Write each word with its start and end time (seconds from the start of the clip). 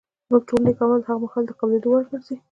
زموږ 0.27 0.43
ټول 0.49 0.61
نېک 0.65 0.77
اعمال 0.81 1.01
هغه 1.07 1.19
مهال 1.23 1.43
د 1.47 1.51
قبلېدو 1.59 1.87
وړ 1.91 2.03
ګرځي 2.11 2.35